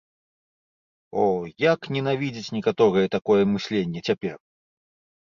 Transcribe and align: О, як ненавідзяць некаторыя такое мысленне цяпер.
О, 1.25 1.25
як 1.73 1.79
ненавідзяць 1.97 2.53
некаторыя 2.59 3.15
такое 3.19 3.41
мысленне 3.55 4.07
цяпер. 4.09 4.35